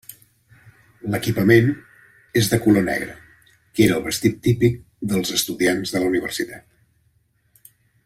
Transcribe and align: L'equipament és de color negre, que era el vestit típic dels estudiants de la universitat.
L'equipament 1.15 1.67
és 2.41 2.49
de 2.55 2.59
color 2.63 2.85
negre, 2.89 3.15
que 3.59 3.87
era 3.87 3.99
el 3.99 4.03
vestit 4.09 4.43
típic 4.49 4.83
dels 5.13 5.37
estudiants 5.41 5.97
de 5.97 6.03
la 6.05 6.13
universitat. 6.15 7.75